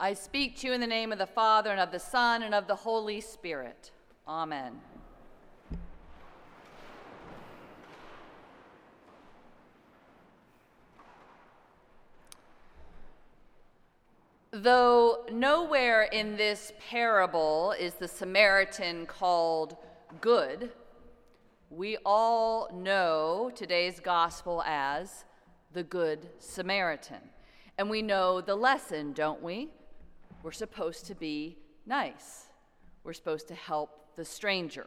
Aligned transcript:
I 0.00 0.14
speak 0.14 0.56
to 0.58 0.68
you 0.68 0.72
in 0.72 0.80
the 0.80 0.86
name 0.86 1.10
of 1.10 1.18
the 1.18 1.26
Father, 1.26 1.70
and 1.72 1.80
of 1.80 1.90
the 1.90 1.98
Son, 1.98 2.44
and 2.44 2.54
of 2.54 2.68
the 2.68 2.76
Holy 2.76 3.20
Spirit. 3.20 3.90
Amen. 4.28 4.80
Though 14.52 15.24
nowhere 15.32 16.02
in 16.04 16.36
this 16.36 16.72
parable 16.88 17.74
is 17.78 17.94
the 17.94 18.06
Samaritan 18.06 19.04
called 19.04 19.76
good, 20.20 20.70
we 21.70 21.96
all 22.06 22.70
know 22.72 23.50
today's 23.52 23.98
gospel 23.98 24.62
as 24.64 25.24
the 25.72 25.82
Good 25.82 26.28
Samaritan. 26.38 27.30
And 27.76 27.90
we 27.90 28.00
know 28.00 28.40
the 28.40 28.54
lesson, 28.54 29.12
don't 29.12 29.42
we? 29.42 29.70
We're 30.42 30.52
supposed 30.52 31.06
to 31.06 31.14
be 31.14 31.58
nice, 31.84 32.46
we're 33.02 33.12
supposed 33.12 33.48
to 33.48 33.54
help 33.54 34.14
the 34.16 34.24
stranger. 34.24 34.86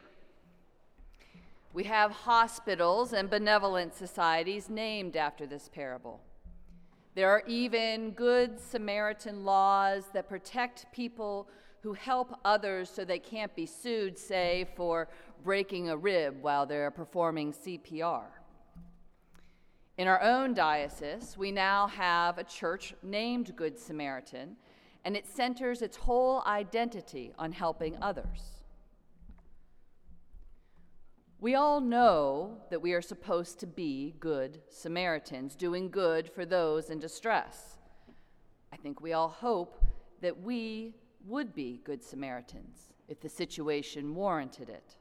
We 1.74 1.84
have 1.84 2.10
hospitals 2.10 3.12
and 3.12 3.30
benevolent 3.30 3.94
societies 3.94 4.68
named 4.68 5.16
after 5.16 5.46
this 5.46 5.68
parable. 5.68 6.20
There 7.14 7.30
are 7.30 7.42
even 7.46 8.12
good 8.12 8.58
Samaritan 8.58 9.44
laws 9.44 10.04
that 10.14 10.28
protect 10.28 10.86
people 10.92 11.48
who 11.82 11.92
help 11.92 12.38
others 12.44 12.88
so 12.88 13.04
they 13.04 13.18
can't 13.18 13.54
be 13.54 13.66
sued, 13.66 14.18
say, 14.18 14.68
for 14.76 15.08
breaking 15.44 15.90
a 15.90 15.96
rib 15.96 16.42
while 16.42 16.64
they're 16.64 16.90
performing 16.90 17.52
CPR. 17.52 18.24
In 19.98 20.08
our 20.08 20.22
own 20.22 20.54
diocese, 20.54 21.36
we 21.36 21.52
now 21.52 21.86
have 21.88 22.38
a 22.38 22.44
church 22.44 22.94
named 23.02 23.54
Good 23.56 23.78
Samaritan, 23.78 24.56
and 25.04 25.16
it 25.16 25.26
centers 25.26 25.82
its 25.82 25.96
whole 25.96 26.42
identity 26.46 27.32
on 27.38 27.52
helping 27.52 27.96
others. 28.00 28.62
We 31.40 31.56
all 31.56 31.80
know 31.80 32.58
that 32.70 32.80
we 32.80 32.92
are 32.92 33.02
supposed 33.02 33.58
to 33.60 33.66
be 33.66 34.14
good 34.20 34.60
Samaritans, 34.68 35.56
doing 35.56 35.90
good 35.90 36.30
for 36.30 36.46
those 36.46 36.88
in 36.88 37.00
distress. 37.00 37.78
I 38.72 38.76
think 38.76 39.00
we 39.00 39.12
all 39.12 39.28
hope 39.28 39.84
that 40.20 40.40
we 40.40 40.94
would 41.26 41.52
be 41.52 41.80
good 41.84 42.02
Samaritans 42.02 42.92
if 43.08 43.20
the 43.20 43.28
situation 43.28 44.14
warranted 44.14 44.68
it. 44.68 44.96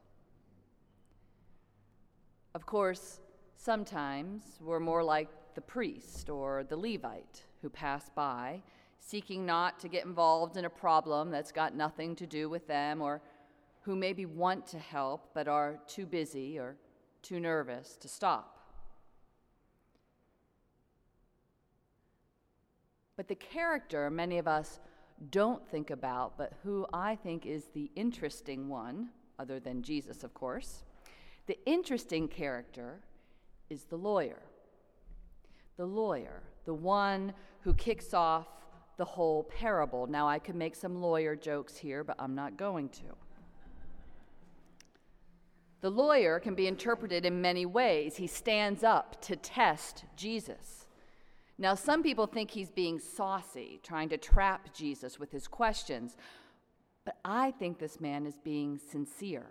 Of 2.55 2.65
course, 2.65 3.19
sometimes 3.55 4.57
we're 4.59 4.79
more 4.79 5.03
like 5.03 5.29
the 5.53 5.61
priest 5.61 6.29
or 6.29 6.63
the 6.63 6.75
Levite 6.75 7.43
who 7.61 7.69
pass 7.69 8.09
by, 8.15 8.63
seeking 9.03 9.45
not 9.45 9.79
to 9.79 9.89
get 9.89 10.05
involved 10.05 10.55
in 10.55 10.65
a 10.65 10.69
problem 10.69 11.31
that's 11.31 11.51
got 11.51 11.75
nothing 11.75 12.15
to 12.15 12.27
do 12.27 12.47
with 12.47 12.67
them, 12.67 13.01
or 13.01 13.21
who 13.81 13.95
maybe 13.95 14.25
want 14.25 14.67
to 14.67 14.77
help 14.77 15.31
but 15.33 15.47
are 15.47 15.79
too 15.87 16.05
busy 16.05 16.57
or 16.57 16.77
too 17.23 17.39
nervous 17.39 17.97
to 17.97 18.07
stop. 18.07 18.59
But 23.17 23.27
the 23.27 23.35
character 23.35 24.09
many 24.09 24.37
of 24.37 24.47
us 24.47 24.79
don't 25.29 25.67
think 25.67 25.89
about, 25.89 26.37
but 26.37 26.53
who 26.63 26.85
I 26.93 27.15
think 27.15 27.45
is 27.45 27.65
the 27.73 27.91
interesting 27.95 28.69
one, 28.69 29.09
other 29.37 29.59
than 29.59 29.81
Jesus, 29.81 30.23
of 30.23 30.33
course, 30.33 30.83
the 31.47 31.57
interesting 31.65 32.27
character 32.27 33.01
is 33.69 33.83
the 33.83 33.97
lawyer. 33.97 34.43
The 35.77 35.85
lawyer, 35.85 36.43
the 36.65 36.73
one 36.73 37.33
who 37.61 37.73
kicks 37.73 38.13
off 38.13 38.47
the 39.01 39.05
whole 39.05 39.45
parable. 39.45 40.05
Now, 40.05 40.29
I 40.29 40.37
could 40.37 40.53
make 40.53 40.75
some 40.75 41.01
lawyer 41.01 41.35
jokes 41.35 41.75
here, 41.75 42.03
but 42.03 42.17
I'm 42.19 42.35
not 42.35 42.55
going 42.55 42.87
to. 42.89 43.15
The 45.79 45.89
lawyer 45.89 46.39
can 46.39 46.53
be 46.53 46.67
interpreted 46.67 47.25
in 47.25 47.41
many 47.41 47.65
ways. 47.65 48.17
He 48.17 48.27
stands 48.27 48.83
up 48.83 49.19
to 49.23 49.35
test 49.35 50.05
Jesus. 50.15 50.85
Now, 51.57 51.73
some 51.73 52.03
people 52.03 52.27
think 52.27 52.51
he's 52.51 52.69
being 52.69 52.99
saucy, 52.99 53.79
trying 53.81 54.09
to 54.09 54.17
trap 54.19 54.71
Jesus 54.71 55.19
with 55.19 55.31
his 55.31 55.47
questions, 55.47 56.15
but 57.03 57.15
I 57.25 57.49
think 57.49 57.79
this 57.79 57.99
man 57.99 58.27
is 58.27 58.37
being 58.43 58.77
sincere. 58.77 59.47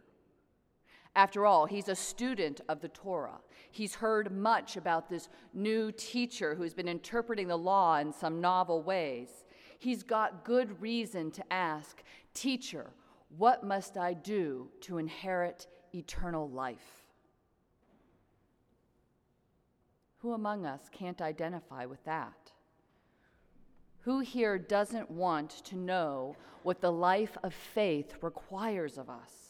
After 1.17 1.45
all, 1.45 1.67
he's 1.67 1.89
a 1.89 1.95
student 1.95 2.61
of 2.69 2.81
the 2.81 2.89
Torah. 2.89 3.41
He's 3.71 3.97
heard 3.97 4.33
much 4.33 4.77
about 4.77 5.09
this 5.09 5.29
new 5.53 5.91
teacher 5.93 6.55
who's 6.55 6.75
been 6.75 6.89
interpreting 6.89 7.49
the 7.49 7.59
law 7.59 7.99
in 7.99 8.13
some 8.13 8.41
novel 8.41 8.83
ways. 8.83 9.45
He's 9.79 10.03
got 10.03 10.45
good 10.45 10.81
reason 10.81 11.31
to 11.33 11.53
ask, 11.53 12.03
Teacher, 12.33 12.91
what 13.37 13.65
must 13.65 13.97
I 13.97 14.13
do 14.13 14.69
to 14.83 14.99
inherit 14.99 15.67
eternal 15.95 16.49
life? 16.49 17.03
Who 20.19 20.33
among 20.33 20.67
us 20.67 20.83
can't 20.93 21.21
identify 21.23 21.87
with 21.87 22.05
that? 22.05 22.53
Who 24.03 24.21
here 24.21 24.59
doesn't 24.59 25.11
want 25.11 25.51
to 25.65 25.77
know 25.77 26.37
what 26.63 26.81
the 26.81 26.93
life 26.93 27.37
of 27.43 27.55
faith 27.55 28.15
requires 28.21 28.97
of 28.99 29.11
us? 29.11 29.50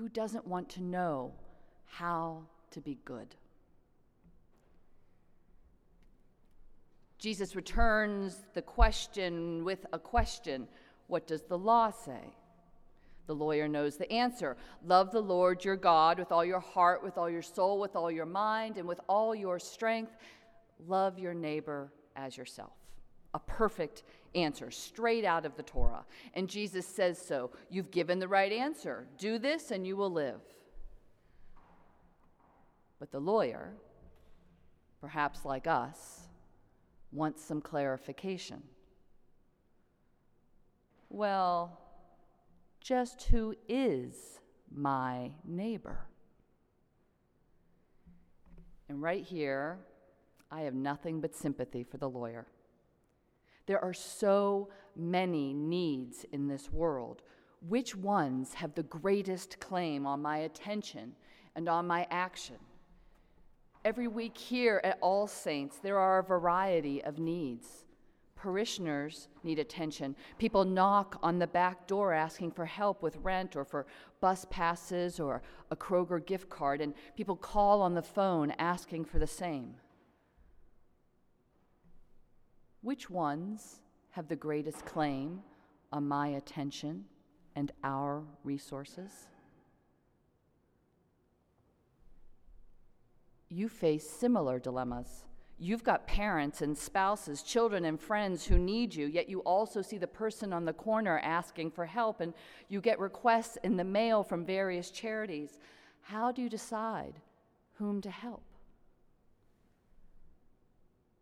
Who 0.00 0.08
doesn't 0.08 0.46
want 0.46 0.70
to 0.70 0.82
know 0.82 1.34
how 1.84 2.44
to 2.70 2.80
be 2.80 2.96
good? 3.04 3.34
Jesus 7.18 7.54
returns 7.54 8.46
the 8.54 8.62
question 8.62 9.62
with 9.62 9.84
a 9.92 9.98
question 9.98 10.68
What 11.08 11.26
does 11.26 11.42
the 11.42 11.58
law 11.58 11.90
say? 11.90 12.32
The 13.26 13.34
lawyer 13.34 13.68
knows 13.68 13.98
the 13.98 14.10
answer. 14.10 14.56
Love 14.86 15.12
the 15.12 15.20
Lord 15.20 15.66
your 15.66 15.76
God 15.76 16.18
with 16.18 16.32
all 16.32 16.46
your 16.46 16.60
heart, 16.60 17.04
with 17.04 17.18
all 17.18 17.28
your 17.28 17.42
soul, 17.42 17.78
with 17.78 17.94
all 17.94 18.10
your 18.10 18.24
mind, 18.24 18.78
and 18.78 18.88
with 18.88 19.00
all 19.06 19.34
your 19.34 19.58
strength. 19.58 20.16
Love 20.88 21.18
your 21.18 21.34
neighbor 21.34 21.92
as 22.16 22.38
yourself. 22.38 22.72
A 23.34 23.38
perfect 23.38 24.02
answer, 24.34 24.70
straight 24.70 25.24
out 25.24 25.44
of 25.44 25.56
the 25.56 25.62
Torah. 25.62 26.04
And 26.34 26.48
Jesus 26.48 26.86
says 26.86 27.18
so. 27.18 27.50
You've 27.68 27.90
given 27.90 28.18
the 28.18 28.28
right 28.28 28.52
answer. 28.52 29.06
Do 29.18 29.38
this 29.38 29.70
and 29.70 29.86
you 29.86 29.96
will 29.96 30.10
live. 30.10 30.40
But 32.98 33.10
the 33.10 33.20
lawyer, 33.20 33.72
perhaps 35.00 35.44
like 35.44 35.66
us, 35.66 36.28
wants 37.12 37.42
some 37.42 37.60
clarification. 37.60 38.62
Well, 41.08 41.78
just 42.80 43.22
who 43.24 43.54
is 43.68 44.40
my 44.72 45.32
neighbor? 45.44 46.06
And 48.88 49.02
right 49.02 49.24
here, 49.24 49.78
I 50.50 50.62
have 50.62 50.74
nothing 50.74 51.20
but 51.20 51.34
sympathy 51.34 51.84
for 51.84 51.96
the 51.96 52.08
lawyer. 52.08 52.46
There 53.70 53.84
are 53.84 53.94
so 53.94 54.68
many 54.96 55.54
needs 55.54 56.26
in 56.32 56.48
this 56.48 56.72
world. 56.72 57.22
Which 57.68 57.94
ones 57.94 58.54
have 58.54 58.74
the 58.74 58.82
greatest 58.82 59.60
claim 59.60 60.08
on 60.08 60.20
my 60.20 60.38
attention 60.38 61.12
and 61.54 61.68
on 61.68 61.86
my 61.86 62.04
action? 62.10 62.56
Every 63.84 64.08
week 64.08 64.36
here 64.36 64.80
at 64.82 64.98
All 65.00 65.28
Saints, 65.28 65.76
there 65.76 65.98
are 65.98 66.18
a 66.18 66.24
variety 66.24 67.04
of 67.04 67.20
needs 67.20 67.84
parishioners 68.34 69.28
need 69.44 69.58
attention. 69.58 70.16
People 70.38 70.64
knock 70.64 71.18
on 71.22 71.38
the 71.38 71.46
back 71.46 71.86
door 71.86 72.14
asking 72.14 72.50
for 72.50 72.64
help 72.64 73.02
with 73.02 73.18
rent 73.18 73.54
or 73.54 73.64
for 73.66 73.86
bus 74.20 74.46
passes 74.50 75.20
or 75.20 75.42
a 75.70 75.76
Kroger 75.76 76.24
gift 76.24 76.48
card, 76.48 76.80
and 76.80 76.94
people 77.16 77.36
call 77.36 77.82
on 77.82 77.94
the 77.94 78.02
phone 78.02 78.50
asking 78.52 79.04
for 79.04 79.18
the 79.18 79.26
same. 79.26 79.74
Which 82.82 83.10
ones 83.10 83.80
have 84.10 84.28
the 84.28 84.36
greatest 84.36 84.86
claim 84.86 85.42
on 85.92 86.08
my 86.08 86.28
attention 86.28 87.04
and 87.54 87.72
our 87.84 88.22
resources? 88.42 89.10
You 93.48 93.68
face 93.68 94.08
similar 94.08 94.58
dilemmas. 94.58 95.24
You've 95.58 95.84
got 95.84 96.06
parents 96.06 96.62
and 96.62 96.78
spouses, 96.78 97.42
children 97.42 97.84
and 97.84 98.00
friends 98.00 98.46
who 98.46 98.56
need 98.56 98.94
you, 98.94 99.06
yet 99.06 99.28
you 99.28 99.40
also 99.40 99.82
see 99.82 99.98
the 99.98 100.06
person 100.06 100.54
on 100.54 100.64
the 100.64 100.72
corner 100.72 101.18
asking 101.18 101.72
for 101.72 101.84
help, 101.84 102.22
and 102.22 102.32
you 102.70 102.80
get 102.80 102.98
requests 102.98 103.58
in 103.62 103.76
the 103.76 103.84
mail 103.84 104.22
from 104.22 104.46
various 104.46 104.90
charities. 104.90 105.58
How 106.00 106.32
do 106.32 106.40
you 106.40 106.48
decide 106.48 107.20
whom 107.74 108.00
to 108.00 108.10
help? 108.10 108.42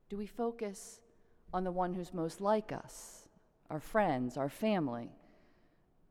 Do 0.09 0.17
we 0.17 0.27
focus 0.27 1.01
on 1.53 1.65
the 1.65 1.73
one 1.73 1.95
who's 1.95 2.13
most 2.13 2.41
like 2.41 2.73
us, 2.73 3.29
our 3.71 3.81
friends, 3.81 4.37
our 4.37 4.49
family? 4.49 5.11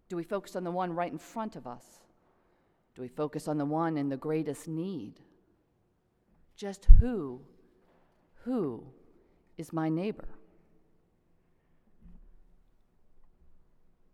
Do 0.10 0.16
we 0.16 0.24
focus 0.24 0.56
on 0.56 0.64
the 0.64 0.72
one 0.72 0.94
right 0.94 1.12
in 1.12 1.18
front 1.18 1.56
of 1.56 1.68
us? 1.68 1.86
Do 2.96 3.02
we 3.02 3.08
focus 3.08 3.48
on 3.48 3.58
the 3.58 3.66
one 3.66 3.98
in 3.98 4.10
the 4.10 4.18
greatest 4.18 4.68
need? 4.68 5.16
Just 6.56 6.86
who 7.00 7.42
who 8.44 8.84
is 9.58 9.74
my 9.74 9.90
neighbor? 9.90 10.30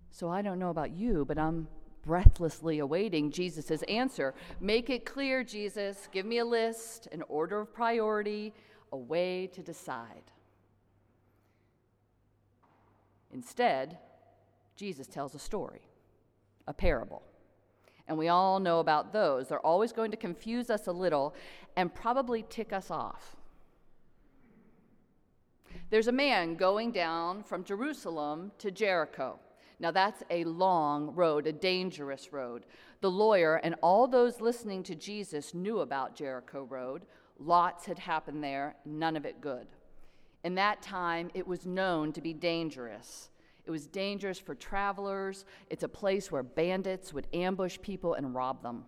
So 0.10 0.30
I 0.30 0.42
don't 0.42 0.60
know 0.60 0.70
about 0.70 0.92
you, 0.92 1.24
but 1.26 1.38
I'm 1.38 1.68
breathlessly 2.04 2.80
awaiting 2.80 3.32
Jesus' 3.32 3.84
answer. 3.84 4.34
Make 4.60 4.90
it 4.90 5.06
clear, 5.06 5.44
Jesus. 5.44 6.08
Give 6.12 6.26
me 6.26 6.40
a 6.40 6.46
list, 6.46 7.08
an 7.12 7.24
order 7.30 7.62
of 7.62 7.74
priority, 7.74 8.54
a 8.92 8.98
way 8.98 9.48
to 9.54 9.62
decide. 9.62 10.32
Instead, 13.34 13.98
Jesus 14.76 15.08
tells 15.08 15.36
a 15.36 15.40
story, 15.40 15.82
a 16.68 16.74
parable. 16.74 17.24
And 18.08 18.18
we 18.18 18.28
all 18.28 18.60
know 18.60 18.80
about 18.80 19.14
those. 19.14 19.48
They're 19.48 19.66
always 19.66 19.92
going 19.92 20.12
to 20.12 20.18
confuse 20.18 20.70
us 20.70 20.88
a 20.88 20.92
little 20.92 21.34
and 21.76 21.94
probably 21.94 22.46
tick 22.50 22.72
us 22.72 22.92
off. 22.92 23.36
There's 25.90 26.08
a 26.08 26.12
man 26.12 26.56
going 26.56 26.92
down 26.92 27.44
from 27.44 27.64
Jerusalem 27.64 28.52
to 28.60 28.72
Jericho. 28.72 29.40
Now, 29.80 29.92
that's 29.92 30.24
a 30.30 30.44
long 30.44 31.14
road, 31.16 31.48
a 31.48 31.52
dangerous 31.52 32.32
road. 32.32 32.66
The 33.02 33.12
lawyer 33.12 33.56
and 33.56 33.76
all 33.82 34.08
those 34.08 34.40
listening 34.40 34.84
to 34.84 34.96
Jesus 34.96 35.54
knew 35.54 35.80
about 35.80 36.16
Jericho 36.16 36.64
Road. 36.64 37.06
Lots 37.40 37.86
had 37.86 38.00
happened 38.00 38.44
there, 38.44 38.76
none 38.86 39.18
of 39.18 39.26
it 39.26 39.42
good. 39.42 39.68
In 40.44 40.56
that 40.56 40.82
time, 40.82 41.32
it 41.34 41.48
was 41.48 41.66
known 41.66 42.12
to 42.14 42.22
be 42.22 42.34
dangerous. 42.34 43.30
It 43.66 43.72
was 43.72 43.88
dangerous 43.88 44.40
for 44.40 44.56
travelers. 44.56 45.46
It's 45.70 45.84
a 45.84 45.88
place 45.88 46.32
where 46.32 46.44
bandits 46.44 47.14
would 47.14 47.28
ambush 47.34 47.80
people 47.82 48.14
and 48.16 48.36
rob 48.36 48.62
them. 48.62 48.86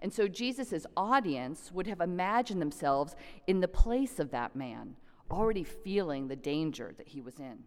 And 0.00 0.12
so 0.12 0.28
Jesus' 0.28 0.86
audience 0.96 1.72
would 1.72 1.86
have 1.86 2.02
imagined 2.02 2.60
themselves 2.60 3.16
in 3.46 3.60
the 3.60 3.68
place 3.68 4.18
of 4.18 4.30
that 4.32 4.54
man, 4.54 4.96
already 5.30 5.64
feeling 5.64 6.28
the 6.28 6.36
danger 6.36 6.94
that 6.98 7.08
he 7.08 7.22
was 7.22 7.38
in. 7.38 7.64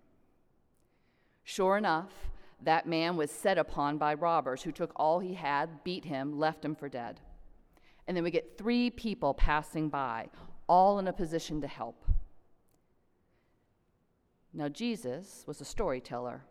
Sure 1.43 1.77
enough, 1.77 2.29
that 2.61 2.87
man 2.87 3.17
was 3.17 3.31
set 3.31 3.57
upon 3.57 3.97
by 3.97 4.13
robbers 4.13 4.61
who 4.61 4.71
took 4.71 4.91
all 4.95 5.19
he 5.19 5.33
had, 5.33 5.83
beat 5.83 6.05
him, 6.05 6.37
left 6.37 6.63
him 6.63 6.75
for 6.75 6.89
dead. 6.89 7.19
And 8.07 8.15
then 8.15 8.23
we 8.23 8.29
get 8.29 8.57
three 8.57 8.91
people 8.91 9.33
passing 9.33 9.89
by, 9.89 10.27
all 10.67 10.99
in 10.99 11.07
a 11.07 11.13
position 11.13 11.61
to 11.61 11.67
help. 11.67 12.05
Now, 14.53 14.67
Jesus 14.67 15.43
was 15.45 15.61
a 15.61 15.65
storyteller, 15.65 16.43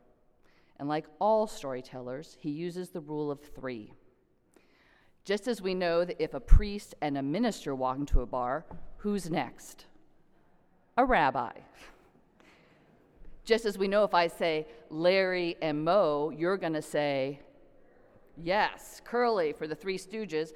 and 0.78 0.88
like 0.88 1.06
all 1.18 1.46
storytellers, 1.46 2.36
he 2.38 2.50
uses 2.50 2.90
the 2.90 3.00
rule 3.00 3.30
of 3.30 3.40
three. 3.40 3.92
Just 5.24 5.48
as 5.48 5.60
we 5.60 5.74
know 5.74 6.04
that 6.04 6.22
if 6.22 6.32
a 6.32 6.40
priest 6.40 6.94
and 7.02 7.18
a 7.18 7.22
minister 7.22 7.74
walk 7.74 7.98
into 7.98 8.20
a 8.20 8.26
bar, 8.26 8.64
who's 8.98 9.28
next? 9.28 9.86
A 10.96 11.04
rabbi. 11.04 11.52
Just 13.44 13.64
as 13.64 13.76
we 13.76 13.88
know 13.88 14.04
if 14.04 14.14
I 14.14 14.26
say 14.26 14.66
Larry 14.90 15.56
and 15.60 15.84
Moe, 15.84 16.30
you're 16.36 16.56
going 16.56 16.74
to 16.74 16.82
say, 16.82 17.40
yes, 18.36 19.00
Curly 19.04 19.52
for 19.52 19.66
the 19.66 19.74
Three 19.74 19.98
Stooges. 19.98 20.52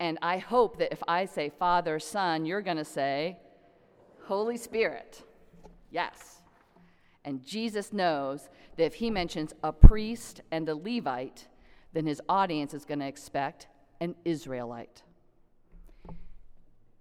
And 0.00 0.18
I 0.22 0.38
hope 0.38 0.78
that 0.78 0.92
if 0.92 1.02
I 1.08 1.24
say 1.24 1.48
Father, 1.48 1.98
Son, 1.98 2.44
you're 2.46 2.62
going 2.62 2.76
to 2.76 2.84
say 2.84 3.36
Holy 4.24 4.56
Spirit. 4.56 5.22
Yes. 5.90 6.37
And 7.24 7.44
Jesus 7.44 7.92
knows 7.92 8.48
that 8.76 8.84
if 8.84 8.94
he 8.94 9.10
mentions 9.10 9.52
a 9.62 9.72
priest 9.72 10.40
and 10.50 10.68
a 10.68 10.74
Levite, 10.74 11.48
then 11.92 12.06
his 12.06 12.22
audience 12.28 12.74
is 12.74 12.84
going 12.84 13.00
to 13.00 13.06
expect 13.06 13.66
an 14.00 14.14
Israelite. 14.24 15.02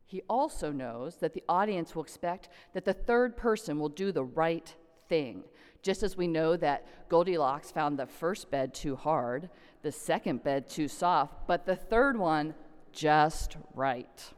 He 0.05 0.21
also 0.29 0.71
knows 0.71 1.17
that 1.17 1.33
the 1.33 1.43
audience 1.49 1.93
will 1.93 2.03
expect 2.03 2.49
that 2.73 2.85
the 2.85 2.93
third 2.93 3.35
person 3.35 3.77
will 3.77 3.89
do 3.89 4.11
the 4.11 4.23
right 4.23 4.73
thing. 5.09 5.43
Just 5.81 6.01
as 6.01 6.17
we 6.17 6.27
know 6.27 6.55
that 6.57 7.09
Goldilocks 7.09 7.71
found 7.71 7.99
the 7.99 8.07
first 8.07 8.49
bed 8.49 8.73
too 8.73 8.95
hard, 8.95 9.49
the 9.81 9.91
second 9.91 10.43
bed 10.43 10.69
too 10.69 10.87
soft, 10.87 11.47
but 11.47 11.65
the 11.65 11.75
third 11.75 12.17
one 12.17 12.55
just 12.91 13.57
right. 13.75 14.33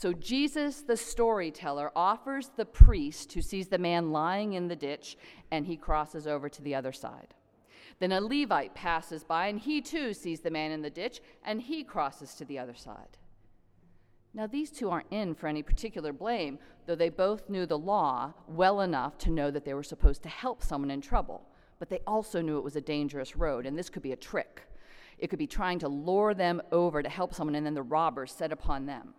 So 0.00 0.14
Jesus, 0.14 0.80
the 0.80 0.96
storyteller, 0.96 1.92
offers 1.94 2.52
the 2.56 2.64
priest 2.64 3.34
who 3.34 3.42
sees 3.42 3.68
the 3.68 3.76
man 3.76 4.12
lying 4.12 4.54
in 4.54 4.66
the 4.66 4.74
ditch 4.74 5.18
and 5.50 5.66
he 5.66 5.76
crosses 5.76 6.26
over 6.26 6.48
to 6.48 6.62
the 6.62 6.74
other 6.74 6.90
side. 6.90 7.34
Then 7.98 8.12
a 8.12 8.20
Levite 8.22 8.74
passes 8.74 9.24
by 9.24 9.48
and 9.48 9.60
he 9.60 9.82
too 9.82 10.14
sees 10.14 10.40
the 10.40 10.50
man 10.50 10.70
in 10.70 10.80
the 10.80 10.88
ditch 10.88 11.20
and 11.44 11.60
he 11.60 11.84
crosses 11.84 12.34
to 12.36 12.46
the 12.46 12.58
other 12.58 12.72
side. 12.72 13.18
Now, 14.32 14.46
these 14.46 14.70
two 14.70 14.88
aren't 14.88 15.12
in 15.12 15.34
for 15.34 15.48
any 15.48 15.62
particular 15.62 16.14
blame, 16.14 16.58
though 16.86 16.94
they 16.94 17.10
both 17.10 17.50
knew 17.50 17.66
the 17.66 17.78
law 17.78 18.32
well 18.48 18.80
enough 18.80 19.18
to 19.18 19.30
know 19.30 19.50
that 19.50 19.66
they 19.66 19.74
were 19.74 19.82
supposed 19.82 20.22
to 20.22 20.30
help 20.30 20.62
someone 20.62 20.90
in 20.90 21.02
trouble. 21.02 21.46
But 21.78 21.90
they 21.90 22.00
also 22.06 22.40
knew 22.40 22.56
it 22.56 22.64
was 22.64 22.76
a 22.76 22.80
dangerous 22.80 23.36
road, 23.36 23.66
and 23.66 23.76
this 23.76 23.90
could 23.90 24.02
be 24.02 24.12
a 24.12 24.16
trick. 24.16 24.62
It 25.18 25.28
could 25.28 25.38
be 25.38 25.46
trying 25.46 25.78
to 25.80 25.88
lure 25.88 26.32
them 26.32 26.62
over 26.72 27.02
to 27.02 27.08
help 27.10 27.34
someone, 27.34 27.54
and 27.54 27.66
then 27.66 27.74
the 27.74 27.82
robbers 27.82 28.32
set 28.32 28.50
upon 28.50 28.86
them. 28.86 29.12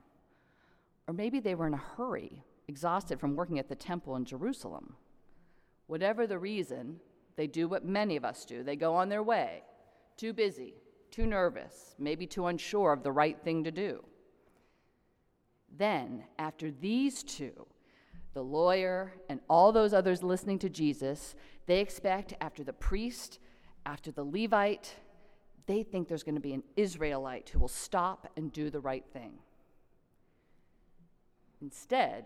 Or 1.07 1.13
maybe 1.13 1.39
they 1.39 1.55
were 1.55 1.67
in 1.67 1.73
a 1.73 1.83
hurry, 1.97 2.43
exhausted 2.67 3.19
from 3.19 3.35
working 3.35 3.59
at 3.59 3.67
the 3.67 3.75
temple 3.75 4.15
in 4.15 4.25
Jerusalem. 4.25 4.95
Whatever 5.87 6.25
the 6.25 6.39
reason, 6.39 6.99
they 7.35 7.47
do 7.47 7.67
what 7.67 7.85
many 7.85 8.15
of 8.15 8.25
us 8.25 8.45
do 8.45 8.63
they 8.63 8.75
go 8.75 8.95
on 8.95 9.09
their 9.09 9.23
way, 9.23 9.63
too 10.17 10.33
busy, 10.33 10.75
too 11.09 11.25
nervous, 11.25 11.95
maybe 11.99 12.25
too 12.25 12.47
unsure 12.47 12.93
of 12.93 13.03
the 13.03 13.11
right 13.11 13.41
thing 13.43 13.63
to 13.63 13.71
do. 13.71 14.03
Then, 15.77 16.25
after 16.37 16.71
these 16.71 17.23
two, 17.23 17.65
the 18.33 18.43
lawyer 18.43 19.13
and 19.29 19.39
all 19.49 19.71
those 19.71 19.93
others 19.93 20.23
listening 20.23 20.59
to 20.59 20.69
Jesus, 20.69 21.35
they 21.65 21.79
expect 21.79 22.33
after 22.41 22.63
the 22.63 22.73
priest, 22.73 23.39
after 23.85 24.11
the 24.11 24.23
Levite, 24.23 24.95
they 25.65 25.83
think 25.83 26.07
there's 26.07 26.23
going 26.23 26.35
to 26.35 26.41
be 26.41 26.53
an 26.53 26.63
Israelite 26.75 27.49
who 27.49 27.59
will 27.59 27.67
stop 27.67 28.27
and 28.37 28.51
do 28.51 28.69
the 28.69 28.79
right 28.79 29.05
thing. 29.11 29.33
Instead, 31.61 32.25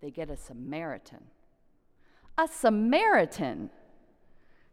they 0.00 0.10
get 0.10 0.30
a 0.30 0.36
Samaritan. 0.36 1.24
A 2.38 2.48
Samaritan! 2.48 3.70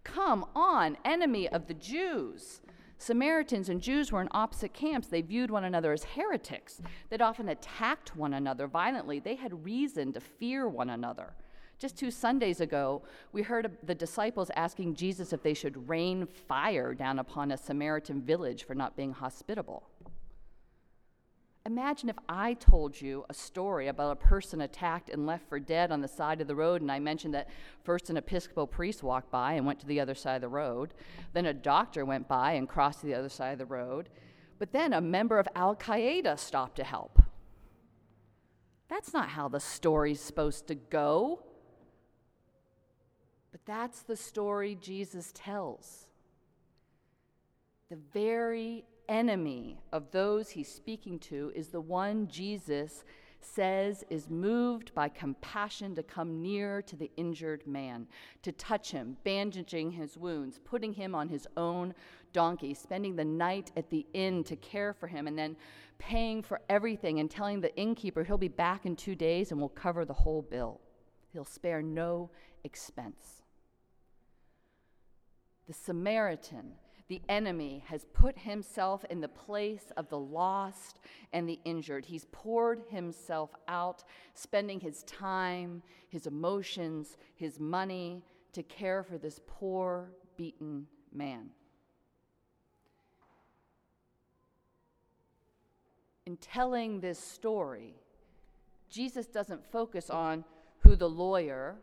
Come 0.03 0.45
on, 0.55 0.97
enemy 1.03 1.49
of 1.49 1.67
the 1.67 1.73
Jews. 1.73 2.61
Samaritans 2.97 3.69
and 3.69 3.81
Jews 3.81 4.11
were 4.11 4.21
in 4.21 4.27
opposite 4.31 4.73
camps. 4.73 5.07
They 5.07 5.21
viewed 5.21 5.51
one 5.51 5.63
another 5.63 5.93
as 5.93 6.03
heretics. 6.03 6.81
They'd 7.09 7.21
often 7.21 7.49
attacked 7.49 8.15
one 8.15 8.33
another 8.33 8.67
violently. 8.67 9.19
They 9.19 9.35
had 9.35 9.63
reason 9.63 10.11
to 10.13 10.19
fear 10.19 10.67
one 10.67 10.89
another. 10.89 11.33
Just 11.79 11.97
two 11.97 12.11
Sundays 12.11 12.59
ago, 12.59 13.03
we 13.31 13.41
heard 13.41 13.77
the 13.83 13.95
disciples 13.95 14.51
asking 14.57 14.95
Jesus 14.95 15.31
if 15.31 15.41
they 15.41 15.53
should 15.53 15.87
rain 15.87 16.27
fire 16.27 16.93
down 16.93 17.19
upon 17.19 17.51
a 17.51 17.57
Samaritan 17.57 18.21
village 18.21 18.65
for 18.65 18.75
not 18.75 18.97
being 18.97 19.13
hospitable. 19.13 19.83
Imagine 21.65 22.09
if 22.09 22.17
I 22.27 22.53
told 22.53 22.99
you 22.99 23.25
a 23.29 23.33
story 23.33 23.87
about 23.87 24.13
a 24.13 24.15
person 24.15 24.61
attacked 24.61 25.09
and 25.09 25.25
left 25.25 25.47
for 25.49 25.59
dead 25.59 25.91
on 25.91 26.01
the 26.01 26.07
side 26.07 26.41
of 26.41 26.47
the 26.47 26.55
road, 26.55 26.81
and 26.81 26.91
I 26.91 26.99
mentioned 26.99 27.33
that 27.33 27.49
first 27.83 28.09
an 28.09 28.17
Episcopal 28.17 28.65
priest 28.65 29.03
walked 29.03 29.29
by 29.29 29.53
and 29.53 29.65
went 29.65 29.79
to 29.81 29.85
the 29.85 29.99
other 29.99 30.15
side 30.15 30.35
of 30.35 30.41
the 30.41 30.47
road, 30.47 30.93
then 31.33 31.45
a 31.45 31.53
doctor 31.53 32.05
went 32.05 32.27
by 32.27 32.53
and 32.53 32.67
crossed 32.67 33.01
to 33.01 33.05
the 33.05 33.13
other 33.13 33.29
side 33.29 33.51
of 33.51 33.59
the 33.59 33.65
road, 33.65 34.09
but 34.57 34.71
then 34.71 34.93
a 34.93 35.01
member 35.01 35.37
of 35.37 35.47
Al 35.55 35.75
Qaeda 35.75 36.39
stopped 36.39 36.77
to 36.77 36.83
help. 36.83 37.21
That's 38.87 39.13
not 39.13 39.29
how 39.29 39.47
the 39.47 39.59
story's 39.59 40.19
supposed 40.19 40.67
to 40.67 40.75
go. 40.75 41.43
But 43.51 43.61
that's 43.65 44.01
the 44.01 44.15
story 44.15 44.77
Jesus 44.79 45.31
tells. 45.33 46.07
The 47.89 47.97
very 48.13 48.85
enemy 49.09 49.77
of 49.91 50.11
those 50.11 50.49
he's 50.49 50.71
speaking 50.71 51.19
to 51.19 51.51
is 51.55 51.67
the 51.67 51.81
one 51.81 52.27
Jesus 52.27 53.03
says 53.41 54.03
is 54.09 54.29
moved 54.29 54.93
by 54.93 55.09
compassion 55.09 55.95
to 55.95 56.03
come 56.03 56.41
near 56.41 56.81
to 56.83 56.95
the 56.95 57.09
injured 57.17 57.65
man, 57.65 58.07
to 58.43 58.51
touch 58.51 58.91
him, 58.91 59.17
bandaging 59.23 59.91
his 59.91 60.17
wounds, 60.17 60.59
putting 60.63 60.93
him 60.93 61.15
on 61.15 61.27
his 61.29 61.47
own 61.57 61.93
donkey, 62.33 62.73
spending 62.73 63.15
the 63.15 63.25
night 63.25 63.71
at 63.75 63.89
the 63.89 64.05
inn 64.13 64.43
to 64.43 64.55
care 64.57 64.93
for 64.93 65.07
him, 65.07 65.27
and 65.27 65.37
then 65.37 65.55
paying 65.97 66.41
for 66.41 66.61
everything 66.69 67.19
and 67.19 67.31
telling 67.31 67.59
the 67.59 67.75
innkeeper 67.75 68.23
he'll 68.23 68.37
be 68.37 68.47
back 68.47 68.85
in 68.85 68.95
two 68.95 69.15
days 69.15 69.51
and 69.51 69.59
will 69.59 69.69
cover 69.69 70.05
the 70.05 70.13
whole 70.13 70.41
bill. 70.41 70.79
He'll 71.31 71.45
spare 71.45 71.81
no 71.81 72.29
expense. 72.63 73.43
The 75.67 75.73
Samaritan 75.73 76.73
the 77.09 77.21
enemy 77.27 77.83
has 77.87 78.05
put 78.13 78.37
himself 78.37 79.03
in 79.09 79.19
the 79.19 79.27
place 79.27 79.91
of 79.97 80.07
the 80.09 80.19
lost 80.19 80.99
and 81.33 81.49
the 81.49 81.59
injured. 81.65 82.05
He's 82.05 82.25
poured 82.31 82.83
himself 82.89 83.49
out, 83.67 84.03
spending 84.35 84.79
his 84.79 85.01
time, 85.03 85.81
his 86.07 86.27
emotions, 86.27 87.17
his 87.35 87.59
money 87.59 88.23
to 88.53 88.61
care 88.61 89.03
for 89.03 89.17
this 89.17 89.41
poor, 89.47 90.11
beaten 90.37 90.85
man. 91.11 91.49
In 96.27 96.37
telling 96.37 96.99
this 96.99 97.17
story, 97.17 97.95
Jesus 98.87 99.25
doesn't 99.25 99.65
focus 99.71 100.11
on 100.11 100.45
who 100.81 100.95
the 100.95 101.09
lawyer, 101.09 101.75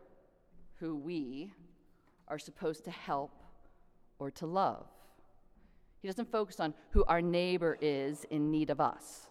who 0.79 0.95
we, 0.95 1.51
are 2.29 2.39
supposed 2.39 2.85
to 2.85 2.91
help 2.91 3.43
or 4.19 4.31
to 4.31 4.45
love. 4.45 4.87
He 6.01 6.07
doesn't 6.07 6.31
focus 6.31 6.59
on 6.59 6.73
who 6.91 7.03
our 7.05 7.21
neighbor 7.21 7.77
is 7.81 8.23
in 8.29 8.51
need 8.51 8.69
of 8.69 8.79
us. 8.79 9.27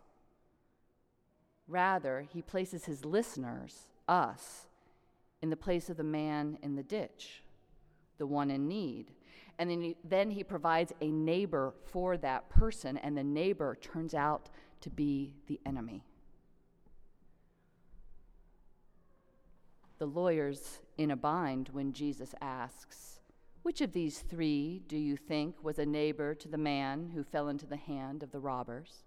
Rather, 1.68 2.26
he 2.32 2.42
places 2.42 2.85
his 2.85 3.04
listeners, 3.04 3.90
us, 4.08 4.66
in 5.42 5.50
the 5.50 5.56
place 5.56 5.90
of 5.90 5.96
the 5.96 6.04
man 6.04 6.58
in 6.62 6.76
the 6.76 6.82
ditch, 6.82 7.42
the 8.18 8.26
one 8.26 8.50
in 8.50 8.68
need. 8.68 9.12
And 9.58 9.70
then 9.70 9.80
he, 9.80 9.96
then 10.04 10.30
he 10.30 10.44
provides 10.44 10.92
a 11.00 11.11
neighbor 11.11 11.75
for 11.85 12.16
that 12.18 12.49
person, 12.49 12.96
and 12.99 13.16
the 13.16 13.25
neighbor 13.25 13.76
turns 13.80 14.14
out 14.14 14.50
to 14.80 14.90
be 14.90 15.35
the 15.46 15.61
enemy. 15.64 16.02
The 19.99 20.06
lawyer's 20.06 20.80
in 20.99 21.11
a 21.11 21.16
bind 21.16 21.70
when 21.73 21.92
Jesus 21.92 22.35
asks, 22.40 23.15
Which 23.66 23.80
of 23.80 23.92
these 23.92 24.20
three 24.20 24.85
do 24.87 24.96
you 24.96 25.16
think 25.16 25.56
was 25.61 25.80
a 25.80 25.85
neighbor 25.85 26.37
to 26.37 26.46
the 26.46 26.56
man 26.56 27.11
who 27.12 27.25
fell 27.25 27.49
into 27.49 27.66
the 27.66 27.76
hand 27.76 28.23
of 28.23 28.30
the 28.30 28.38
robbers? 28.38 29.02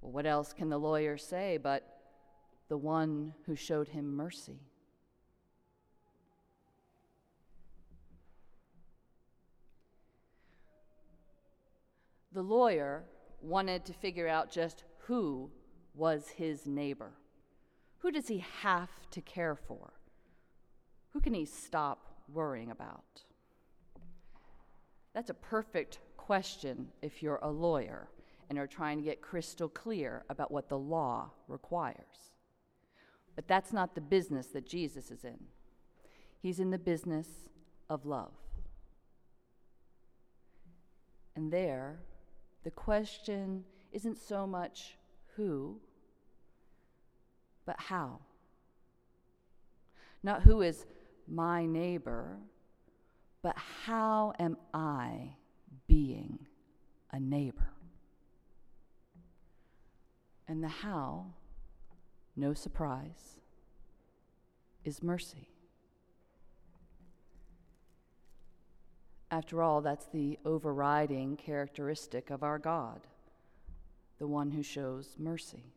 Well, 0.00 0.12
what 0.12 0.24
else 0.24 0.52
can 0.52 0.68
the 0.68 0.78
lawyer 0.78 1.18
say 1.18 1.56
but 1.56 1.98
the 2.68 2.76
one 2.76 3.34
who 3.46 3.56
showed 3.56 3.88
him 3.88 4.14
mercy? 4.14 4.60
The 12.30 12.42
lawyer 12.42 13.02
wanted 13.42 13.84
to 13.86 13.92
figure 13.92 14.28
out 14.28 14.48
just 14.48 14.84
who 15.08 15.50
was 15.96 16.28
his 16.28 16.68
neighbor. 16.68 17.14
Who 17.98 18.12
does 18.12 18.28
he 18.28 18.44
have 18.62 18.90
to 19.10 19.20
care 19.20 19.56
for? 19.56 19.94
Who 21.14 21.20
can 21.20 21.32
he 21.32 21.46
stop 21.46 22.06
worrying 22.32 22.72
about? 22.72 23.22
That's 25.14 25.30
a 25.30 25.34
perfect 25.34 26.00
question 26.16 26.88
if 27.02 27.22
you're 27.22 27.38
a 27.40 27.50
lawyer 27.50 28.08
and 28.50 28.58
are 28.58 28.66
trying 28.66 28.98
to 28.98 29.04
get 29.04 29.22
crystal 29.22 29.68
clear 29.68 30.24
about 30.28 30.50
what 30.50 30.68
the 30.68 30.76
law 30.76 31.30
requires. 31.46 32.32
But 33.36 33.46
that's 33.46 33.72
not 33.72 33.94
the 33.94 34.00
business 34.00 34.48
that 34.48 34.66
Jesus 34.66 35.12
is 35.12 35.24
in. 35.24 35.38
He's 36.42 36.58
in 36.58 36.70
the 36.70 36.78
business 36.78 37.28
of 37.88 38.04
love. 38.04 38.32
And 41.36 41.52
there, 41.52 42.00
the 42.64 42.70
question 42.70 43.64
isn't 43.92 44.18
so 44.18 44.46
much 44.46 44.96
who, 45.36 45.76
but 47.66 47.76
how. 47.78 48.18
Not 50.22 50.42
who 50.42 50.62
is 50.62 50.86
my 51.28 51.66
neighbor, 51.66 52.38
but 53.42 53.56
how 53.84 54.32
am 54.38 54.56
I 54.72 55.36
being 55.86 56.46
a 57.10 57.20
neighbor? 57.20 57.70
And 60.46 60.62
the 60.62 60.68
how, 60.68 61.26
no 62.36 62.54
surprise, 62.54 63.40
is 64.84 65.02
mercy. 65.02 65.48
After 69.30 69.62
all, 69.62 69.80
that's 69.80 70.06
the 70.06 70.38
overriding 70.44 71.36
characteristic 71.36 72.30
of 72.30 72.42
our 72.42 72.58
God, 72.58 73.00
the 74.18 74.28
one 74.28 74.52
who 74.52 74.62
shows 74.62 75.16
mercy. 75.18 75.73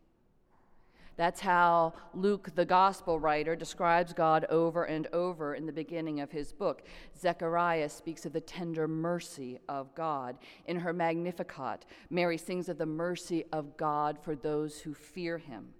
That's 1.18 1.40
how 1.40 1.94
Luke, 2.14 2.54
the 2.54 2.64
gospel 2.64 3.18
writer, 3.18 3.56
describes 3.56 4.12
God 4.12 4.46
over 4.48 4.84
and 4.84 5.08
over 5.08 5.56
in 5.56 5.66
the 5.66 5.72
beginning 5.72 6.20
of 6.20 6.30
his 6.30 6.52
book. 6.52 6.84
Zechariah 7.18 7.88
speaks 7.88 8.24
of 8.24 8.32
the 8.32 8.40
tender 8.40 8.86
mercy 8.86 9.58
of 9.68 9.92
God. 9.96 10.38
In 10.66 10.78
her 10.78 10.92
Magnificat, 10.92 11.86
Mary 12.08 12.38
sings 12.38 12.68
of 12.68 12.78
the 12.78 12.86
mercy 12.86 13.44
of 13.52 13.76
God 13.76 14.16
for 14.22 14.36
those 14.36 14.78
who 14.78 14.94
fear 14.94 15.38
him. 15.38 15.70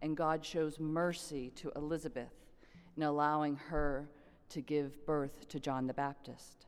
And 0.00 0.16
God 0.16 0.42
shows 0.42 0.80
mercy 0.80 1.50
to 1.56 1.70
Elizabeth 1.76 2.32
in 2.96 3.02
allowing 3.02 3.56
her 3.56 4.08
to 4.48 4.62
give 4.62 5.04
birth 5.04 5.46
to 5.50 5.60
John 5.60 5.86
the 5.86 5.92
Baptist. 5.92 6.67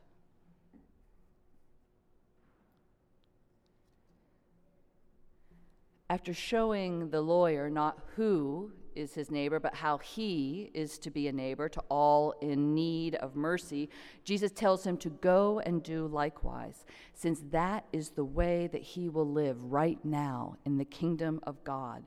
After 6.11 6.33
showing 6.33 7.09
the 7.09 7.21
lawyer 7.21 7.69
not 7.69 7.97
who 8.17 8.69
is 8.95 9.13
his 9.13 9.31
neighbor, 9.31 9.61
but 9.61 9.73
how 9.73 9.97
he 9.99 10.69
is 10.73 10.97
to 10.97 11.09
be 11.09 11.29
a 11.29 11.31
neighbor 11.31 11.69
to 11.69 11.79
all 11.87 12.33
in 12.41 12.75
need 12.75 13.15
of 13.15 13.33
mercy, 13.33 13.89
Jesus 14.25 14.51
tells 14.51 14.85
him 14.85 14.97
to 14.97 15.09
go 15.09 15.61
and 15.61 15.81
do 15.81 16.07
likewise, 16.07 16.85
since 17.13 17.41
that 17.51 17.85
is 17.93 18.09
the 18.09 18.25
way 18.25 18.67
that 18.73 18.81
he 18.81 19.07
will 19.07 19.31
live 19.31 19.55
right 19.63 20.03
now 20.03 20.57
in 20.65 20.77
the 20.77 20.83
kingdom 20.83 21.39
of 21.43 21.63
God, 21.63 22.03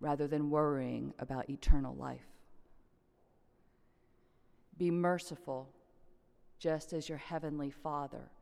rather 0.00 0.26
than 0.26 0.50
worrying 0.50 1.14
about 1.20 1.48
eternal 1.48 1.94
life. 1.94 2.26
Be 4.76 4.90
merciful, 4.90 5.70
just 6.58 6.92
as 6.92 7.08
your 7.08 7.18
heavenly 7.18 7.70
Father 7.70 8.32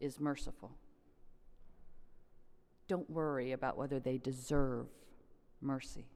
is 0.00 0.18
merciful. 0.18 0.70
Don't 2.86 3.08
worry 3.08 3.52
about 3.52 3.76
whether 3.76 3.98
they 3.98 4.18
deserve 4.18 4.86
mercy. 5.60 6.06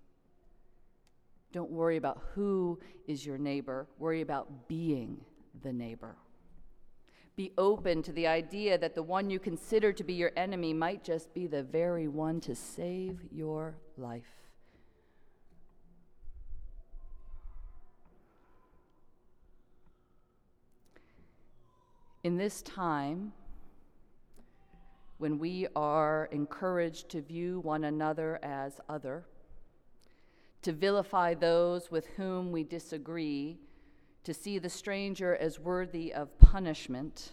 Don't 1.52 1.70
worry 1.70 1.96
about 1.96 2.22
who 2.34 2.78
is 3.06 3.24
your 3.24 3.38
neighbor. 3.38 3.86
Worry 3.98 4.20
about 4.20 4.68
being 4.68 5.18
the 5.62 5.72
neighbor. 5.72 6.16
Be 7.36 7.52
open 7.56 8.02
to 8.02 8.12
the 8.12 8.26
idea 8.26 8.76
that 8.76 8.94
the 8.94 9.02
one 9.02 9.30
you 9.30 9.38
consider 9.38 9.92
to 9.92 10.04
be 10.04 10.12
your 10.12 10.32
enemy 10.36 10.74
might 10.74 11.04
just 11.04 11.32
be 11.32 11.46
the 11.46 11.62
very 11.62 12.08
one 12.08 12.40
to 12.40 12.54
save 12.54 13.20
your 13.30 13.76
life. 13.96 14.24
In 22.24 22.36
this 22.36 22.60
time, 22.62 23.32
when 25.18 25.38
we 25.38 25.66
are 25.76 26.28
encouraged 26.32 27.08
to 27.10 27.20
view 27.20 27.60
one 27.60 27.84
another 27.84 28.38
as 28.42 28.80
other, 28.88 29.24
to 30.62 30.72
vilify 30.72 31.34
those 31.34 31.90
with 31.90 32.06
whom 32.16 32.50
we 32.50 32.64
disagree, 32.64 33.58
to 34.24 34.32
see 34.32 34.58
the 34.58 34.70
stranger 34.70 35.36
as 35.36 35.58
worthy 35.58 36.12
of 36.12 36.38
punishment. 36.38 37.32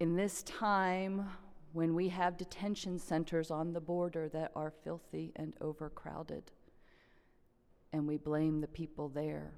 In 0.00 0.16
this 0.16 0.42
time 0.44 1.28
when 1.72 1.94
we 1.94 2.08
have 2.08 2.36
detention 2.36 2.98
centers 2.98 3.50
on 3.50 3.72
the 3.72 3.80
border 3.80 4.28
that 4.28 4.52
are 4.54 4.72
filthy 4.84 5.32
and 5.36 5.54
overcrowded, 5.60 6.50
and 7.92 8.06
we 8.06 8.16
blame 8.16 8.60
the 8.60 8.66
people 8.66 9.08
there. 9.08 9.52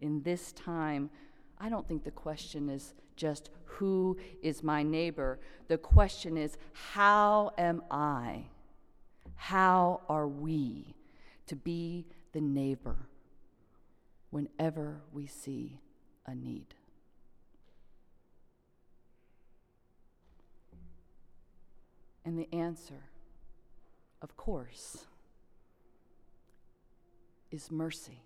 In 0.00 0.22
this 0.22 0.52
time, 0.52 1.10
I 1.58 1.68
don't 1.68 1.86
think 1.88 2.04
the 2.04 2.10
question 2.10 2.68
is 2.68 2.94
just 3.16 3.50
who 3.64 4.18
is 4.42 4.62
my 4.62 4.82
neighbor. 4.82 5.38
The 5.68 5.78
question 5.78 6.36
is, 6.36 6.56
how 6.72 7.52
am 7.56 7.82
I? 7.90 8.44
How 9.34 10.02
are 10.08 10.28
we 10.28 10.94
to 11.46 11.56
be 11.56 12.06
the 12.32 12.40
neighbor 12.40 12.96
whenever 14.30 15.00
we 15.12 15.26
see 15.26 15.80
a 16.26 16.34
need? 16.34 16.74
And 22.24 22.38
the 22.38 22.52
answer, 22.52 23.04
of 24.20 24.36
course, 24.36 25.06
is 27.52 27.70
mercy. 27.70 28.25